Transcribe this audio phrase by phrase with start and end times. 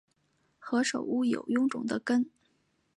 [0.59, 2.27] 何首乌有臃肿的根